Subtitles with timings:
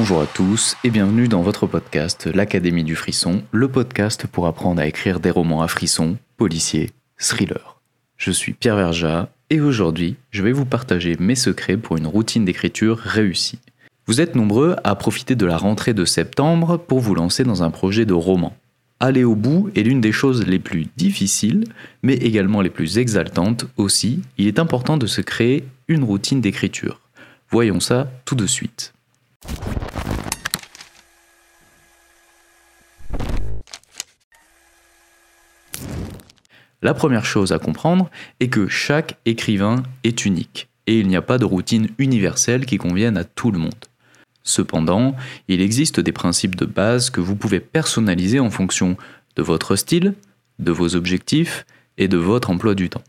[0.00, 4.80] Bonjour à tous et bienvenue dans votre podcast L'Académie du Frisson, le podcast pour apprendre
[4.80, 7.80] à écrire des romans à frisson, policiers, thrillers.
[8.16, 12.44] Je suis Pierre Verja et aujourd'hui je vais vous partager mes secrets pour une routine
[12.44, 13.58] d'écriture réussie.
[14.06, 17.72] Vous êtes nombreux à profiter de la rentrée de septembre pour vous lancer dans un
[17.72, 18.56] projet de roman.
[19.00, 21.64] Aller au bout est l'une des choses les plus difficiles,
[22.04, 24.22] mais également les plus exaltantes aussi.
[24.38, 27.00] Il est important de se créer une routine d'écriture.
[27.50, 28.92] Voyons ça tout de suite.
[36.80, 41.22] La première chose à comprendre est que chaque écrivain est unique et il n'y a
[41.22, 43.74] pas de routine universelle qui convienne à tout le monde.
[44.42, 45.14] Cependant,
[45.48, 48.96] il existe des principes de base que vous pouvez personnaliser en fonction
[49.36, 50.14] de votre style,
[50.58, 51.66] de vos objectifs
[51.98, 53.04] et de votre emploi du temps.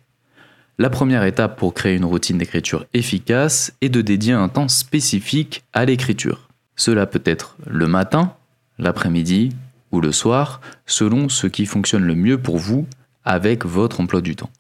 [0.77, 5.63] La première étape pour créer une routine d'écriture efficace est de dédier un temps spécifique
[5.71, 6.49] à l'écriture.
[6.75, 8.33] Cela peut être le matin,
[8.77, 9.49] l'après-midi
[9.91, 12.87] ou le soir, selon ce qui fonctionne le mieux pour vous
[13.25, 14.51] avec votre emploi du temps.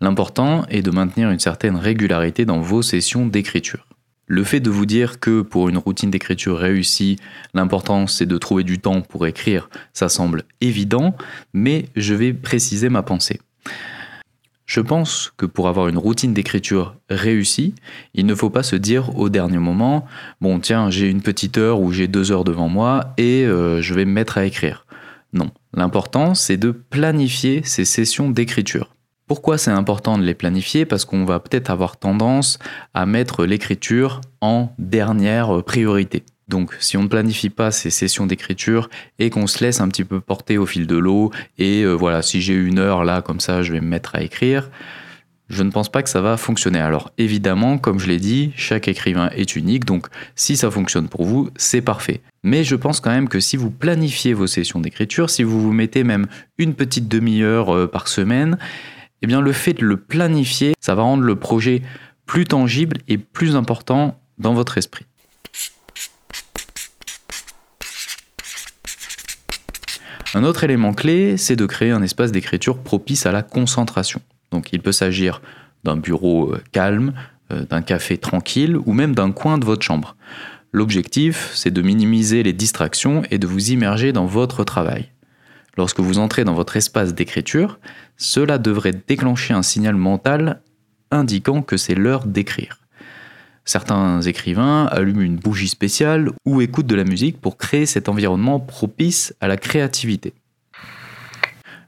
[0.00, 3.86] L'important est de maintenir une certaine régularité dans vos sessions d'écriture.
[4.26, 7.16] Le fait de vous dire que pour une routine d'écriture réussie,
[7.54, 11.16] l'important c'est de trouver du temps pour écrire, ça semble évident,
[11.54, 13.40] mais je vais préciser ma pensée.
[14.66, 17.74] Je pense que pour avoir une routine d'écriture réussie,
[18.12, 20.06] il ne faut pas se dire au dernier moment,
[20.42, 23.94] bon tiens, j'ai une petite heure ou j'ai deux heures devant moi et euh, je
[23.94, 24.84] vais me mettre à écrire.
[25.32, 28.94] Non, l'important c'est de planifier ces sessions d'écriture.
[29.26, 30.86] Pourquoi c'est important de les planifier?
[30.86, 32.58] Parce qu'on va peut-être avoir tendance
[32.94, 36.24] à mettre l'écriture en dernière priorité.
[36.48, 40.04] Donc si on ne planifie pas ces sessions d'écriture et qu'on se laisse un petit
[40.04, 43.40] peu porter au fil de l'eau, et euh, voilà, si j'ai une heure là, comme
[43.40, 44.70] ça, je vais me mettre à écrire,
[45.50, 46.80] je ne pense pas que ça va fonctionner.
[46.80, 51.26] Alors évidemment, comme je l'ai dit, chaque écrivain est unique, donc si ça fonctionne pour
[51.26, 52.22] vous, c'est parfait.
[52.48, 55.74] Mais je pense quand même que si vous planifiez vos sessions d'écriture, si vous vous
[55.74, 56.26] mettez même
[56.56, 58.56] une petite demi-heure euh, par semaine,
[59.20, 61.82] eh bien le fait de le planifier, ça va rendre le projet
[62.24, 65.04] plus tangible et plus important dans votre esprit.
[70.32, 74.22] Un autre élément clé, c'est de créer un espace d'écriture propice à la concentration.
[74.52, 75.42] Donc il peut s'agir
[75.84, 77.12] d'un bureau euh, calme,
[77.52, 80.16] euh, d'un café tranquille ou même d'un coin de votre chambre.
[80.72, 85.10] L'objectif, c'est de minimiser les distractions et de vous immerger dans votre travail.
[85.78, 87.78] Lorsque vous entrez dans votre espace d'écriture,
[88.16, 90.60] cela devrait déclencher un signal mental
[91.10, 92.80] indiquant que c'est l'heure d'écrire.
[93.64, 98.60] Certains écrivains allument une bougie spéciale ou écoutent de la musique pour créer cet environnement
[98.60, 100.34] propice à la créativité.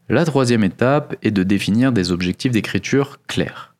[0.08, 3.74] La troisième étape est de définir des objectifs d'écriture clairs.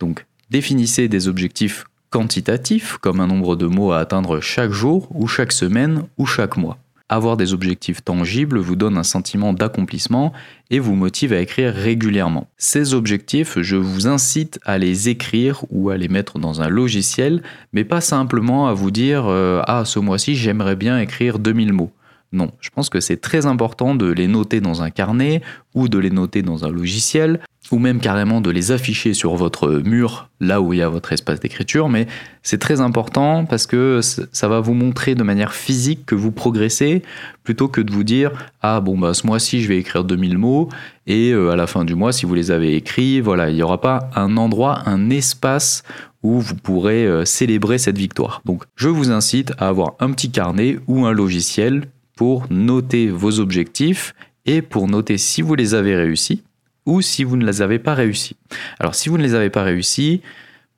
[0.00, 1.84] Donc, définissez des objectifs
[2.16, 6.56] quantitatifs, comme un nombre de mots à atteindre chaque jour ou chaque semaine ou chaque
[6.56, 6.78] mois.
[7.10, 10.32] Avoir des objectifs tangibles vous donne un sentiment d'accomplissement
[10.70, 12.48] et vous motive à écrire régulièrement.
[12.56, 17.42] Ces objectifs, je vous incite à les écrire ou à les mettre dans un logiciel,
[17.74, 21.92] mais pas simplement à vous dire euh, Ah, ce mois-ci, j'aimerais bien écrire 2000 mots.
[22.32, 25.42] Non, je pense que c'est très important de les noter dans un carnet
[25.74, 27.40] ou de les noter dans un logiciel
[27.72, 31.12] ou même carrément de les afficher sur votre mur, là où il y a votre
[31.12, 32.06] espace d'écriture, mais
[32.42, 37.02] c'est très important parce que ça va vous montrer de manière physique que vous progressez,
[37.42, 38.32] plutôt que de vous dire
[38.62, 40.68] ah bon bah ce mois-ci je vais écrire 2000 mots
[41.06, 43.62] et euh, à la fin du mois si vous les avez écrits, voilà, il n'y
[43.62, 45.82] aura pas un endroit, un espace
[46.22, 48.42] où vous pourrez euh, célébrer cette victoire.
[48.44, 51.84] Donc je vous incite à avoir un petit carnet ou un logiciel
[52.16, 54.14] pour noter vos objectifs
[54.46, 56.42] et pour noter si vous les avez réussis
[56.86, 58.36] ou si vous ne les avez pas réussi.
[58.78, 60.22] Alors si vous ne les avez pas réussis,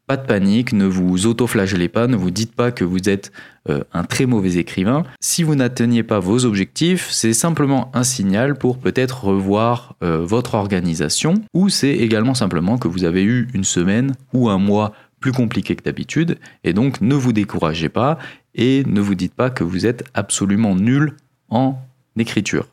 [0.08, 3.30] pas de panique, ne vous auto-flagellez pas, ne vous dites pas que vous êtes
[3.68, 5.04] euh, un très mauvais écrivain.
[5.20, 10.54] Si vous n'atteignez pas vos objectifs, c'est simplement un signal pour peut-être revoir euh, votre
[10.54, 15.32] organisation, ou c'est également simplement que vous avez eu une semaine ou un mois plus
[15.32, 18.18] compliqué que d'habitude, et donc ne vous découragez pas
[18.54, 21.16] et ne vous dites pas que vous êtes absolument nul
[21.50, 21.78] en
[22.16, 22.66] écriture.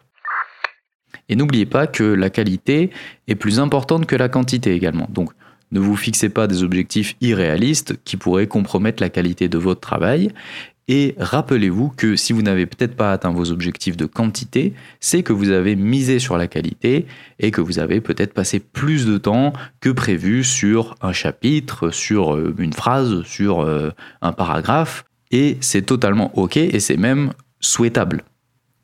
[1.30, 2.92] Et n'oubliez pas que la qualité
[3.28, 5.08] est plus importante que la quantité également.
[5.12, 5.32] Donc
[5.72, 10.32] ne vous fixez pas des objectifs irréalistes qui pourraient compromettre la qualité de votre travail.
[10.88, 15.34] Et rappelez-vous que si vous n'avez peut-être pas atteint vos objectifs de quantité, c'est que
[15.34, 17.08] vous avez misé sur la qualité
[17.40, 22.36] et que vous avez peut-être passé plus de temps que prévu sur un chapitre, sur
[22.36, 23.90] euh, une phrase, sur euh,
[24.22, 25.06] un paragraphe.
[25.32, 28.24] Et c'est totalement OK et c'est même souhaitable.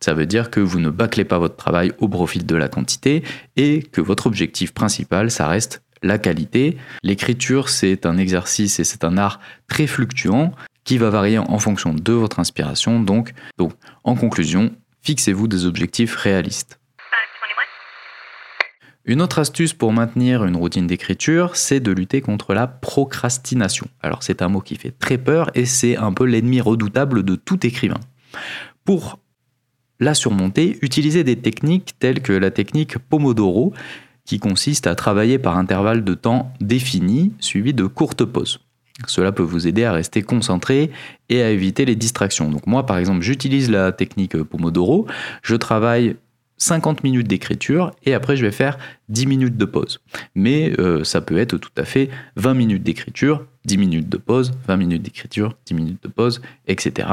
[0.03, 3.23] Ça veut dire que vous ne bâclez pas votre travail au profit de la quantité
[3.55, 6.77] et que votre objectif principal, ça reste la qualité.
[7.03, 10.53] L'écriture, c'est un exercice et c'est un art très fluctuant
[10.83, 12.99] qui va varier en fonction de votre inspiration.
[12.99, 14.71] Donc, donc en conclusion,
[15.03, 16.79] fixez-vous des objectifs réalistes.
[19.05, 23.87] Une autre astuce pour maintenir une routine d'écriture, c'est de lutter contre la procrastination.
[24.01, 27.35] Alors c'est un mot qui fait très peur et c'est un peu l'ennemi redoutable de
[27.35, 27.99] tout écrivain.
[28.85, 29.19] Pour
[30.01, 33.71] la surmonter, utilisez des techniques telles que la technique Pomodoro,
[34.25, 38.59] qui consiste à travailler par intervalles de temps définis, suivis de courtes pauses.
[39.07, 40.91] Cela peut vous aider à rester concentré
[41.29, 42.49] et à éviter les distractions.
[42.49, 45.07] Donc moi par exemple j'utilise la technique Pomodoro,
[45.43, 46.15] je travaille
[46.57, 48.77] 50 minutes d'écriture et après je vais faire
[49.09, 50.01] 10 minutes de pause.
[50.35, 54.51] Mais euh, ça peut être tout à fait 20 minutes d'écriture, 10 minutes de pause,
[54.67, 57.07] 20 minutes d'écriture, 10 minutes de pause, etc.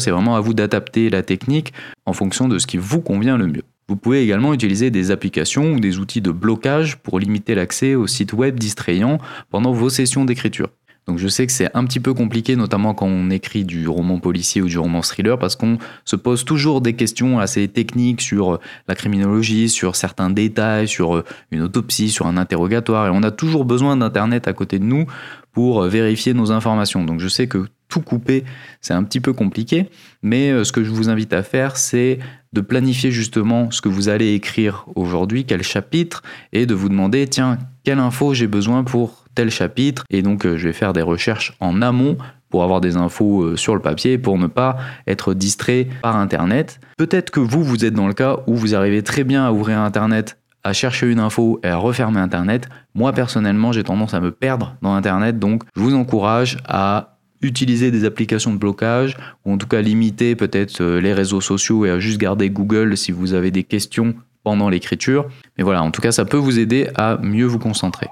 [0.00, 1.72] C'est vraiment à vous d'adapter la technique
[2.06, 3.64] en fonction de ce qui vous convient le mieux.
[3.88, 8.06] Vous pouvez également utiliser des applications ou des outils de blocage pour limiter l'accès aux
[8.06, 9.18] sites web distrayants
[9.50, 10.68] pendant vos sessions d'écriture.
[11.06, 14.20] Donc je sais que c'est un petit peu compliqué, notamment quand on écrit du roman
[14.20, 18.60] policier ou du roman thriller, parce qu'on se pose toujours des questions assez techniques sur
[18.86, 23.32] la criminologie, sur certains détails, sur euh, une autopsie, sur un interrogatoire, et on a
[23.32, 25.06] toujours besoin d'Internet à côté de nous
[25.52, 27.04] pour vérifier nos informations.
[27.04, 27.66] Donc je sais que
[28.00, 28.44] couper,
[28.80, 29.88] c'est un petit peu compliqué,
[30.22, 32.18] mais euh, ce que je vous invite à faire, c'est
[32.52, 36.22] de planifier justement ce que vous allez écrire aujourd'hui, quel chapitre,
[36.52, 40.04] et de vous demander, tiens, quelle info j'ai besoin pour tel chapitre.
[40.10, 42.16] Et donc, euh, je vais faire des recherches en amont
[42.50, 46.80] pour avoir des infos euh, sur le papier, pour ne pas être distrait par Internet.
[46.98, 49.78] Peut-être que vous, vous êtes dans le cas où vous arrivez très bien à ouvrir
[49.78, 52.68] Internet, à chercher une info et à refermer Internet.
[52.94, 57.11] Moi, personnellement, j'ai tendance à me perdre dans Internet, donc je vous encourage à
[57.42, 61.84] utiliser des applications de blocage, ou en tout cas limiter peut-être euh, les réseaux sociaux
[61.84, 65.28] et à juste garder Google si vous avez des questions pendant l'écriture.
[65.58, 68.08] Mais voilà, en tout cas, ça peut vous aider à mieux vous concentrer.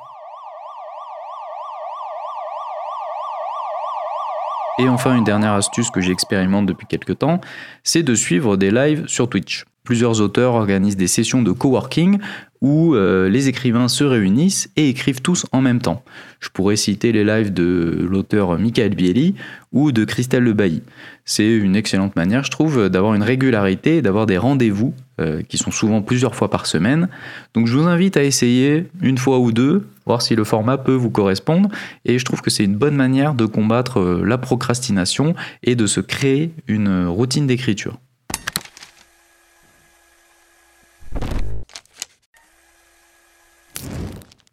[4.78, 7.40] Et enfin, une dernière astuce que j'expérimente depuis quelques temps,
[7.82, 9.64] c'est de suivre des lives sur Twitch.
[9.90, 12.20] Plusieurs auteurs organisent des sessions de coworking
[12.60, 16.04] où euh, les écrivains se réunissent et écrivent tous en même temps.
[16.38, 19.34] Je pourrais citer les lives de l'auteur Michael Bieli
[19.72, 20.84] ou de Christelle Le Bailly.
[21.24, 25.72] C'est une excellente manière, je trouve, d'avoir une régularité d'avoir des rendez-vous euh, qui sont
[25.72, 27.08] souvent plusieurs fois par semaine.
[27.54, 30.94] Donc je vous invite à essayer une fois ou deux, voir si le format peut
[30.94, 31.68] vous correspondre.
[32.04, 35.34] Et je trouve que c'est une bonne manière de combattre euh, la procrastination
[35.64, 37.98] et de se créer une routine d'écriture.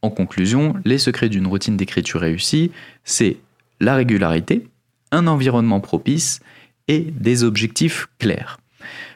[0.01, 2.71] En conclusion, les secrets d'une routine d'écriture réussie,
[3.03, 3.38] c'est
[3.79, 4.67] la régularité,
[5.11, 6.39] un environnement propice
[6.88, 8.59] et des objectifs clairs.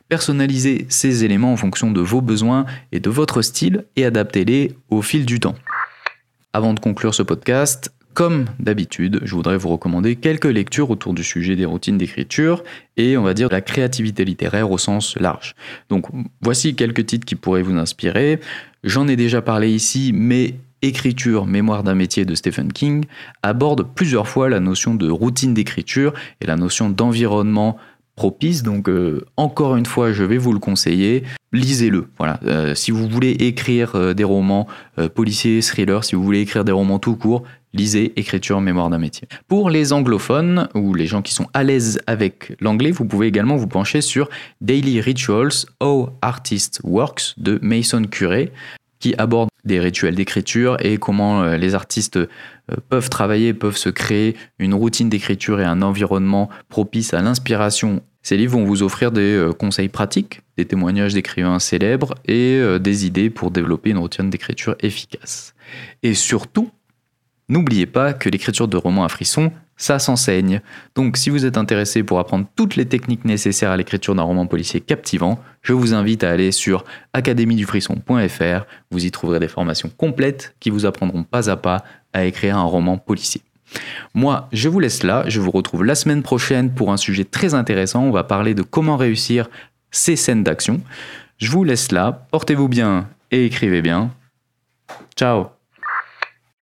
[0.09, 5.01] Personnalisez ces éléments en fonction de vos besoins et de votre style et adaptez-les au
[5.01, 5.55] fil du temps.
[6.53, 11.23] Avant de conclure ce podcast, comme d'habitude, je voudrais vous recommander quelques lectures autour du
[11.23, 12.61] sujet des routines d'écriture
[12.97, 15.55] et on va dire la créativité littéraire au sens large.
[15.87, 16.07] Donc
[16.41, 18.41] voici quelques titres qui pourraient vous inspirer.
[18.83, 23.05] J'en ai déjà parlé ici, mais Écriture, mémoire d'un métier de Stephen King
[23.43, 27.77] aborde plusieurs fois la notion de routine d'écriture et la notion d'environnement
[28.15, 28.63] propice.
[28.63, 31.23] Donc euh, encore une fois, je vais vous le conseiller.
[31.53, 32.07] Lisez-le.
[32.17, 32.39] Voilà.
[32.45, 34.67] Euh, si vous voulez écrire euh, des romans
[35.15, 39.27] policiers, thrillers, si vous voulez écrire des romans tout court, lisez Écriture, mémoire d'un métier.
[39.47, 43.55] Pour les anglophones ou les gens qui sont à l'aise avec l'anglais, vous pouvez également
[43.55, 44.29] vous pencher sur
[44.59, 48.51] Daily Rituals, How Artist Works de Mason Curé
[48.99, 52.27] qui aborde des rituels d'écriture et comment euh, les artistes euh,
[52.89, 58.01] peuvent travailler, peuvent se créer une routine d'écriture et un environnement propice à l'inspiration.
[58.23, 63.05] Ces livres vont vous offrir des euh, conseils pratiques, des témoignages d'écrivains célèbres et des
[63.05, 65.55] idées pour développer une routine d'écriture efficace.
[66.03, 66.69] Et surtout,
[67.51, 70.61] n'oubliez pas que l'écriture de romans à frissons, ça s'enseigne.
[70.95, 74.47] Donc si vous êtes intéressé pour apprendre toutes les techniques nécessaires à l'écriture d'un roman
[74.47, 78.65] policier captivant, je vous invite à aller sur académiedufrisson.fr.
[78.91, 82.63] Vous y trouverez des formations complètes qui vous apprendront pas à pas à écrire un
[82.63, 83.41] roman policier.
[84.13, 87.53] Moi, je vous laisse là, je vous retrouve la semaine prochaine pour un sujet très
[87.53, 89.49] intéressant, on va parler de comment réussir
[89.91, 90.81] ces scènes d'action.
[91.37, 94.11] Je vous laisse là, portez-vous bien et écrivez bien.
[95.15, 95.60] Ciao